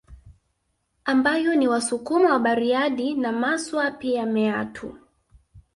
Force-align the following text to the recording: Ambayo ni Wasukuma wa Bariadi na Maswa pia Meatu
Ambayo 1.05 1.55
ni 1.55 1.67
Wasukuma 1.67 2.31
wa 2.33 2.39
Bariadi 2.39 3.15
na 3.15 3.31
Maswa 3.31 3.91
pia 3.91 4.25
Meatu 4.25 4.97